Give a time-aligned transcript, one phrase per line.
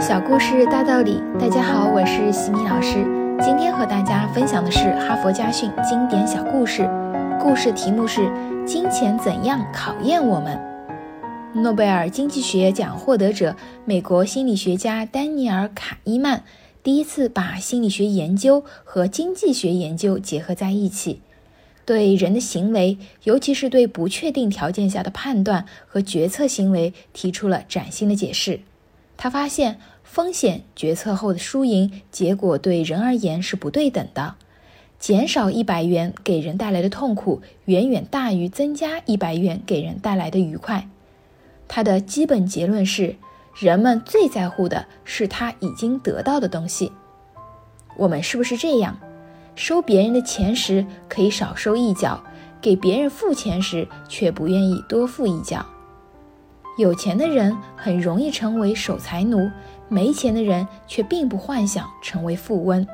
[0.00, 3.04] 小故事大道理，大家好，我是西米老师。
[3.42, 6.88] 今天和大家分享的是哈佛家训经典小故事，
[7.40, 8.20] 故事题目是
[8.64, 10.56] 《金钱怎样考验我们》。
[11.60, 16.44] 诺贝尔经济学奖获得者、美国心理学家丹尼尔·卡伊曼
[16.84, 21.22] 第一次把心理学研究和经济学研究结合在一起，
[21.84, 28.60] 对人的行为，尤其是对不确定条件下的判断和决策行为，提出了崭新的解释。
[29.18, 34.36] 他发现，风险决策后的输赢结果对人而言是不对等的。
[34.98, 40.88] 减少一百元给人带来的痛苦，远远大于增加一百元给人带来的愉快。
[41.66, 43.16] 他的基本结论是：
[43.58, 46.92] 人们最在乎的是他已经得到的东西。
[47.96, 48.98] 我们是不是这样？
[49.56, 52.22] 收别人的钱时可以少收一角，
[52.60, 55.66] 给别人付钱时却不愿意多付一角。
[56.78, 59.50] 有钱的人很容易成为守财奴，
[59.88, 62.86] 没钱的人却并不幻想成为富翁。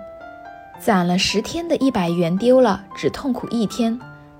[0.80, 3.94] 攒了十天的一百元丢了，只痛苦一天；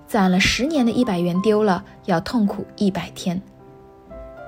[0.06, 3.38] 攒了十年的一百元丢了，要痛苦一百天。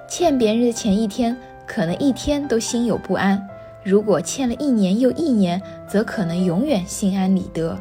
[0.08, 3.38] 欠别人的钱一天，可能一天都心有不安；
[3.84, 7.78] 如果欠了一年又一年，则可能永远心安理得。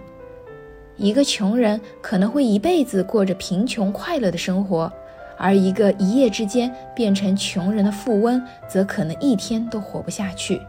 [0.97, 4.92] 一个穷人可能会一辈子过着贫穷快乐的生活。
[5.38, 10.61] 而一个一夜之间变成穷人的富翁，则可能一天都活不下去。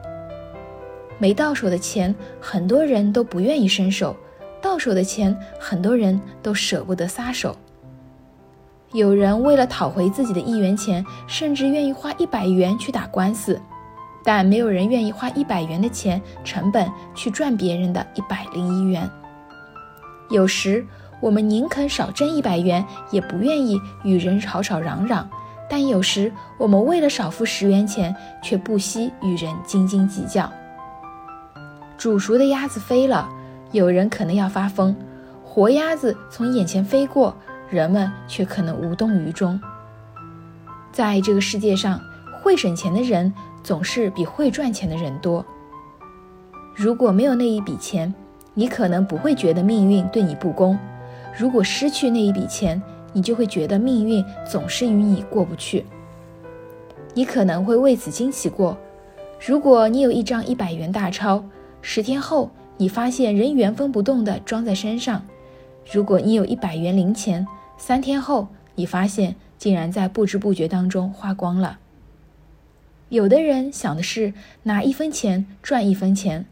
[1.19, 4.15] 没到手的钱，很多人都不愿意伸手；
[4.61, 7.57] 到手的钱，很多人都舍不得撒手。
[8.93, 13.61] 有人为了讨回自己的一元钱，甚至愿意花一百元去打官司，
[14.25, 19.09] 但没有人愿意花一百元的钱成本去赚别人的一百零一元。
[20.31, 20.85] 有时。
[21.21, 25.29] 我们宁肯少挣一百元，也不愿意与人吵吵嚷嚷。
[25.69, 30.51] 但有时，我们为了少付十元钱，却不惜与人斤斤计较。
[31.99, 33.29] 煮熟的鸭子飞了，
[33.73, 34.95] 有人可能要发疯；
[35.45, 37.35] 活鸭子从眼前飞过，
[37.69, 39.61] 人们却可能无动于衷。
[40.93, 42.01] 在这个世界上，
[42.41, 43.33] 会省钱的人
[43.65, 45.45] 总是比会赚钱的人多。
[46.75, 48.15] 如果没有那一笔钱，
[48.55, 50.79] 你可能不会觉得命运对你不公。
[51.39, 52.81] 如果失去那一笔钱，
[53.13, 55.85] 你就会觉得命运总是与你过不去。
[57.13, 58.77] 你可能会为此惊奇过：
[59.47, 61.45] 如果你有一张一百元大钞，
[61.83, 65.21] 十天后你发现仍原封不动地装在身上；
[65.91, 71.79] 如果你有一百元零钱，三天后你发现竟然在不知不觉当中花光了。
[73.09, 74.33] 有的人想的是
[74.65, 76.47] 拿一分钱赚一分钱，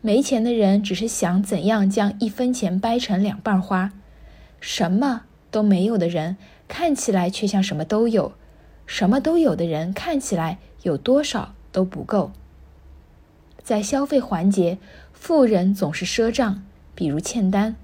[0.00, 3.92] 没钱的人只是想怎样将一分钱掰成两半花。
[4.62, 6.36] 什么都没有的人
[6.68, 8.32] 看起来却像什么都有，
[8.86, 12.30] 什么都有的人看起来有多少都不够。
[13.60, 14.78] 在消费环节，
[15.12, 16.64] 富人总是赊账，
[16.94, 17.74] 比如欠单，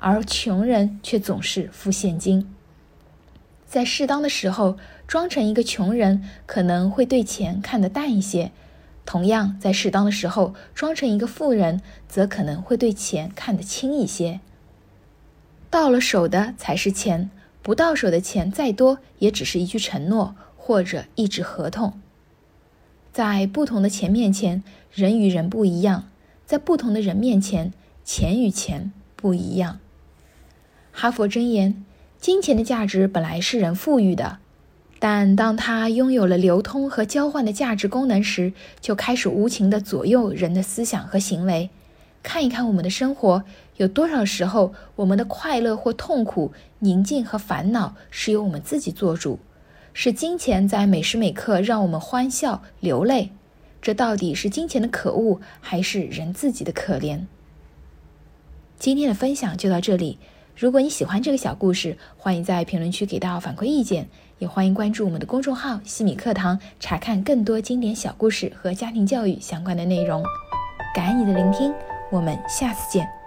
[0.00, 2.52] 而穷人却总是付现金。
[3.64, 8.50] 在适当的时候，装成一个穷人可能会对钱看得淡一些；
[9.06, 14.40] 同样，在适当的时候，装成一个富人则可能会对钱看得轻一些。
[15.74, 17.30] 到了手的才是钱，
[17.60, 21.94] 不到手的钱再多也只是一句承诺或者一纸合同。
[23.12, 24.62] 在不同的钱面前，
[24.92, 26.04] 人与人不一样；
[26.46, 27.72] 在不同的人面前，
[28.04, 29.80] 钱与钱不一样。
[30.92, 31.84] 哈佛箴言：
[32.20, 34.38] 金钱的价值本来是人赋予的，
[35.00, 41.70] 但当它拥有了流通和交换的价值功能时，就开始无情地左右人的思想和行为。
[42.24, 43.44] 看一看我们的生活，
[43.76, 49.38] 有多少时候，我们的快乐或痛苦、宁静和烦恼是由我们自己做主？
[49.92, 53.30] 是金钱在每时每刻让我们欢笑流泪？
[53.80, 57.26] 这到底是金钱的可恶，还是人自己的可怜？
[58.78, 60.18] 今天的分享就到这里。
[60.56, 64.08] 如果你喜欢这个小故事，欢迎在评论区给到反馈意见，
[64.38, 70.24] 也欢迎关注我们的公众号“西米课堂”，查看更多经典小故事和家庭教育相关的内容。
[70.94, 71.72] 感恩你的聆听。
[72.10, 73.23] 我们下次见。